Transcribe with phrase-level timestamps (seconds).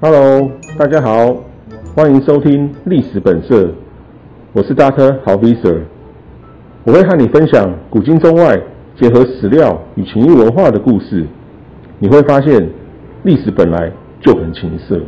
[0.00, 1.36] Hello，大家好，
[1.94, 3.70] 欢迎收听历史本色，
[4.52, 5.18] 我是 Dr.
[5.24, 5.80] 郝 Visser，
[6.84, 8.56] 我会和你分享古今中外
[8.98, 11.26] 结合史料与情谊文化的故事，
[11.98, 12.70] 你会发现
[13.24, 15.00] 历史本来就很情色。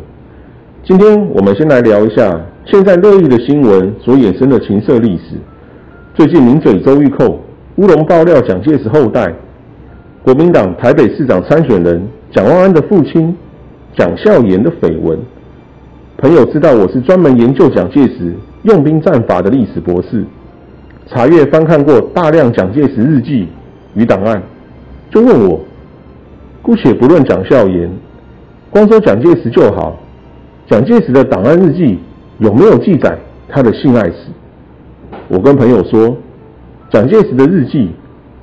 [0.82, 5.36] 今天我们先来聊一下现在热议的新闻所衍生的情色历史。
[6.14, 7.38] 最近名嘴周玉蔻
[7.76, 9.32] 乌龙爆料蒋介石后代，
[10.28, 13.34] 国民党台北市长参选人蒋万安的父亲。
[13.96, 15.18] 蒋孝严的绯闻，
[16.18, 20.26] 朋友知道我是专门研究蒋介石用兵战法的历史博士，
[21.06, 23.48] 查阅翻看过大量蒋介石日记
[23.94, 24.42] 与档案，
[25.10, 25.60] 就问我：
[26.60, 27.90] 姑且不论蒋孝严，
[28.68, 29.98] 光说蒋介石就好，
[30.68, 31.98] 蒋介石的档案日记
[32.36, 34.26] 有没有记载他的性爱史？
[35.26, 36.14] 我跟朋友说，
[36.90, 37.92] 蒋介石的日记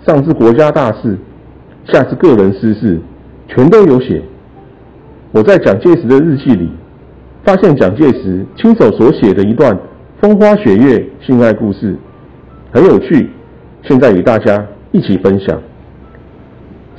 [0.03, 1.15] 上至国家大事，
[1.85, 2.99] 下至个人私事，
[3.47, 4.21] 全都有写。
[5.31, 6.69] 我在蒋介石的日记里，
[7.43, 9.77] 发现蒋介石亲手所写的一段
[10.19, 11.95] 风花雪月性爱故事，
[12.71, 13.29] 很有趣。
[13.83, 15.61] 现在与大家一起分享。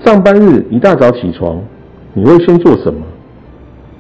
[0.05, 1.61] 上班日一大早起床，
[2.15, 3.01] 你会先做什么？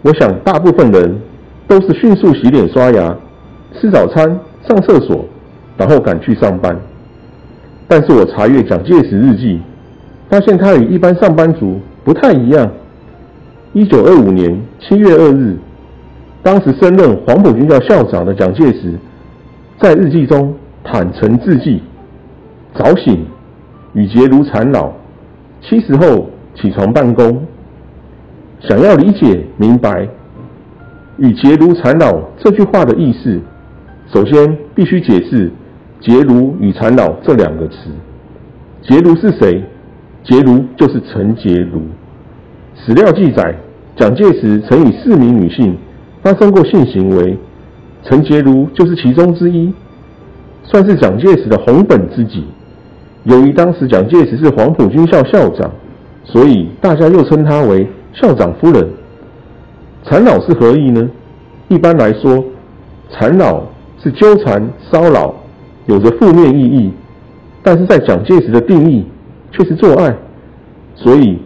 [0.03, 1.21] 我想大部分人
[1.67, 3.17] 都是迅速洗脸刷牙、
[3.73, 4.39] 吃早餐、
[4.69, 5.25] 上厕所，
[5.77, 6.79] 然后赶去上班。
[7.89, 9.61] 但是我查阅蒋介石日记，
[10.29, 12.71] 发现他与一般上班族不太一样。
[13.73, 15.57] 一九二五年七月二日，
[16.43, 18.95] 当时升任黄埔军校校长的蒋介石，
[19.79, 21.83] 在日记中坦诚自记：
[22.75, 23.27] 早醒，
[23.93, 24.93] 与节如缠老，
[25.61, 27.43] 七十后起床办公。
[28.61, 30.09] 想要理解明白
[31.19, 33.39] “与结如缠老”这句话的意思，
[34.13, 35.53] 首先必须解释
[36.01, 37.77] “结如”与“缠老”这两个词。
[38.81, 39.63] 结如是谁？
[40.27, 41.81] 结如就是陈洁如。
[42.75, 43.57] 史料记载。
[43.99, 45.75] 蒋介石曾与四名女性
[46.23, 47.35] 发生过性行为，
[48.03, 49.73] 陈洁如就是其中之一，
[50.65, 52.45] 算是蒋介石的红本知己。
[53.25, 55.71] 由于当时蒋介石是黄埔军校校长，
[56.25, 58.87] 所以大家又称他为校长夫人。
[60.05, 61.09] 缠老是何意呢？
[61.69, 62.45] 一般来说，
[63.09, 63.63] 缠老
[63.99, 64.63] 是纠缠
[64.93, 65.35] 骚扰，
[65.87, 66.93] 有着负面意义，
[67.63, 69.07] 但是在蒋介石的定义
[69.53, 70.15] 却是做爱，
[70.95, 71.39] 所以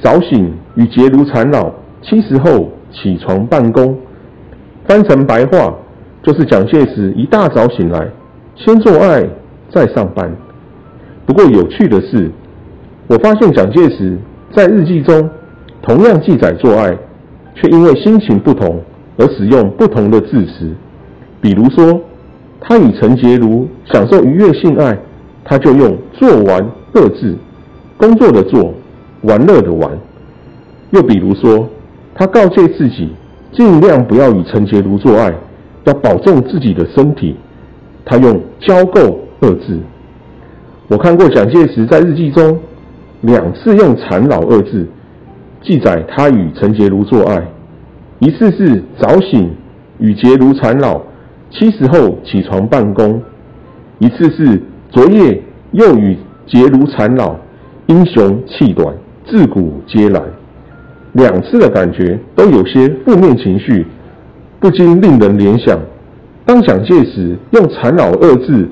[0.00, 1.72] 早醒与结如缠绕。
[2.02, 3.96] 七十后起床办公，
[4.88, 5.72] 翻成白话
[6.20, 8.08] 就是蒋介石一大早醒来，
[8.56, 9.24] 先做爱
[9.70, 10.34] 再上班。
[11.24, 12.28] 不过有趣的是，
[13.06, 14.18] 我发现蒋介石
[14.52, 15.30] 在日记中
[15.80, 16.90] 同样记载做爱，
[17.54, 18.82] 却因为心情不同
[19.16, 20.74] 而使用不同的字词。
[21.40, 22.00] 比如说，
[22.60, 24.98] 他与陈洁如享受愉悦性爱，
[25.44, 27.36] 他就用“做完”二字，
[27.96, 28.74] 工作的“做”，
[29.22, 29.90] 玩乐的“玩”。
[30.90, 31.68] 又比如说。
[32.14, 33.10] 他告诫自己，
[33.52, 35.34] 尽量不要与陈洁如做爱，
[35.84, 37.34] 要保重自己的身体。
[38.04, 39.80] 他用“交够”二字。
[40.88, 42.60] 我看过蒋介石在日记中
[43.22, 44.86] 两次用“缠老”二字
[45.62, 47.42] 记载他与陈洁如做爱，
[48.18, 49.50] 一次是早醒
[49.98, 51.00] 与洁如缠老，
[51.50, 53.22] 七十后起床办公；
[54.00, 56.14] 一次是昨夜又与
[56.46, 57.36] 结如缠老，
[57.86, 58.94] 英雄气短，
[59.26, 60.20] 自古皆来。
[61.12, 63.86] 两次的感觉都有些负面情绪，
[64.58, 65.78] 不禁令人联想：
[66.44, 68.68] 当蒋介石用“缠老”二字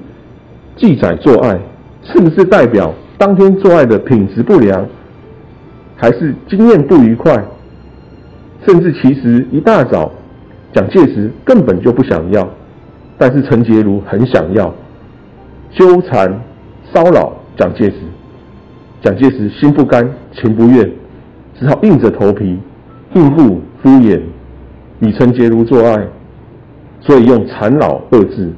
[0.77, 1.59] 记载做爱，
[2.03, 4.87] 是不是代表当天做爱的品质不良，
[5.97, 7.45] 还是经验不愉快？
[8.67, 10.11] 甚至其实一大早，
[10.73, 12.49] 蒋介石根本就不想要，
[13.19, 14.75] 但是陈洁如很想要，
[15.73, 16.41] 纠缠
[16.93, 17.97] 骚扰蒋介石，
[19.03, 20.91] 蒋介石心不甘情不愿。
[21.59, 22.59] 只好硬着头皮
[23.13, 24.19] 应付敷衍
[25.01, 26.09] 与陈洁如做爱，
[27.03, 28.51] 所以用缠老二字。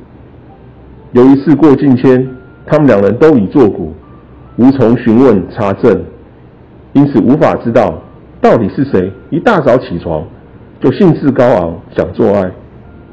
[1.10, 2.28] 由于事过境迁，
[2.64, 3.92] 他们两人都已作古，
[4.56, 6.00] 无从询问查证，
[6.92, 8.00] 因此无法知道
[8.40, 10.24] 到底是谁一大早起床
[10.80, 12.48] 就兴致高昂想做爱。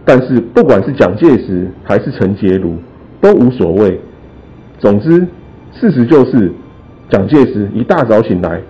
[0.06, 2.76] 但是不管是蒋介石还是陈洁如
[3.20, 4.00] 都无所谓。
[4.78, 5.28] 总之，
[5.74, 6.52] 事实就是
[7.10, 8.62] 蒋介石一大早醒来。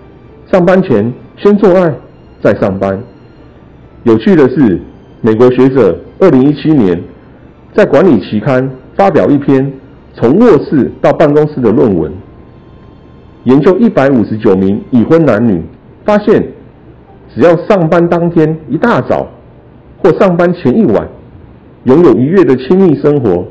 [0.50, 1.94] 上班前先做爱，
[2.42, 3.00] 再上班。
[4.04, 4.80] 有趣的是，
[5.20, 7.00] 美国学者二零一七年
[7.74, 9.72] 在管理期刊发表一篇
[10.14, 12.12] 从卧室到办公室的论文，
[13.44, 15.62] 研究一百五十九名已婚男女，
[16.04, 16.44] 发现
[17.34, 19.28] 只要上班当天一大早
[20.02, 21.08] 或上班前一晚，
[21.84, 23.46] 拥有愉悦的亲密生活，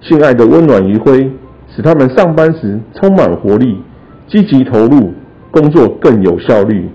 [0.00, 1.30] 性爱的温暖余晖，
[1.78, 3.78] 使他们上班时充满活力，
[4.26, 5.12] 积极投入。
[5.50, 6.86] 工作更有效率。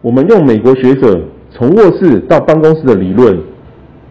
[0.00, 1.20] 我们用美国学者
[1.50, 3.38] 从卧室到办公室的理论，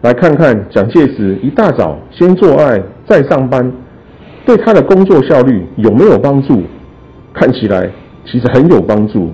[0.00, 3.70] 来看看蒋介石一大早先做爱再上班，
[4.46, 6.62] 对他的工作效率有没有帮助？
[7.34, 7.90] 看起来
[8.24, 9.30] 其实很有帮助，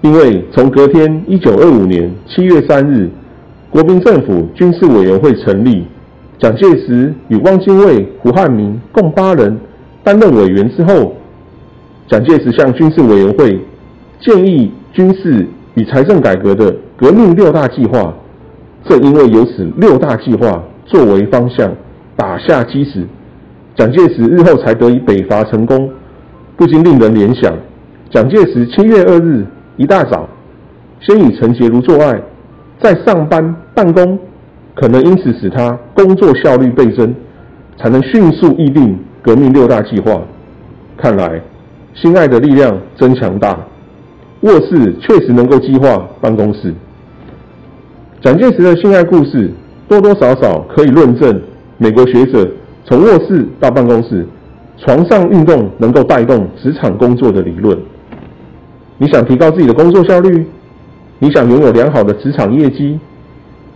[0.00, 3.10] 因为从隔天一九二五年七月三日，
[3.68, 5.86] 国民政府军事委员会成立，
[6.38, 9.58] 蒋介石与汪精卫、胡汉民共八人
[10.02, 11.14] 担任委员之后，
[12.08, 13.60] 蒋介石向军事委员会
[14.20, 15.46] 建议军事。
[15.76, 18.14] 与财政改革的革命六大计划，
[18.84, 21.68] 正因为有此六大计划作为方向，
[22.14, 23.04] 打下基石，
[23.74, 25.90] 蒋介石日后才得以北伐成功，
[26.56, 27.52] 不禁令人联想：
[28.08, 29.44] 蒋介石七月二日
[29.76, 30.28] 一大早，
[31.00, 32.22] 先与陈洁如做爱，
[32.78, 34.16] 再上班办公，
[34.74, 37.14] 可能因此使他工作效率倍增，
[37.78, 40.20] 才能迅速议定革命六大计划。
[40.96, 41.40] 看来，
[41.94, 43.58] 心爱的力量真强大。
[44.40, 46.74] 卧室确实能够激化办公室。
[48.20, 49.50] 蒋介石的性爱故事
[49.88, 51.40] 多多少少可以论证
[51.78, 52.46] 美国学者
[52.84, 54.26] 从卧室到办公室，
[54.76, 57.78] 床上运动能够带动职场工作的理论。
[58.98, 60.44] 你想提高自己的工作效率？
[61.20, 62.98] 你想拥有良好的职场业绩？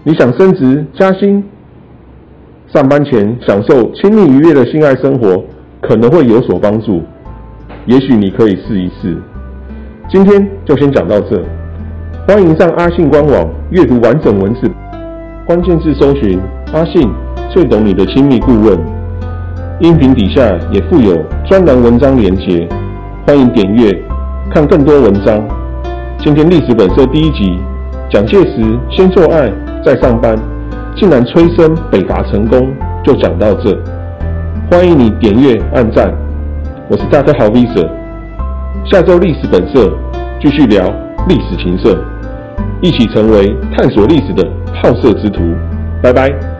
[0.09, 1.45] 你想升职加薪？
[2.73, 5.45] 上班前享受亲密愉悦的性爱生活
[5.83, 7.03] 可能会有所帮助。
[7.85, 9.19] 也许你可以试一试。
[10.09, 11.45] 今天就先讲到这，
[12.27, 14.71] 欢迎上阿信官网阅读完整文字，
[15.45, 16.41] 关键字搜寻
[16.73, 17.07] 阿信
[17.51, 18.79] 最懂你的亲密顾问，
[19.79, 20.41] 音频底下
[20.73, 22.67] 也附有专栏文章连结，
[23.27, 24.03] 欢迎点阅
[24.51, 25.47] 看更多文章。
[26.19, 27.59] 今天历史本色第一集，
[28.09, 29.53] 蒋介石先做爱
[29.88, 30.37] 在上班，
[30.94, 33.75] 竟然催生北伐成功，就讲到这。
[34.70, 36.12] 欢迎你点阅按赞，
[36.90, 37.88] 我是大家好 Visa。
[38.85, 39.90] 下周历史本色
[40.43, 40.85] 继续聊
[41.26, 41.99] 历史情色，
[42.82, 45.40] 一起成为探索历史的好色之徒。
[46.02, 46.58] 拜拜。